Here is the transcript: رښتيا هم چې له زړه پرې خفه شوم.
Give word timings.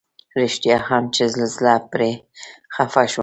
رښتيا 0.41 0.77
هم 0.89 1.03
چې 1.15 1.23
له 1.39 1.45
زړه 1.55 1.73
پرې 1.91 2.11
خفه 2.73 3.03
شوم. 3.11 3.19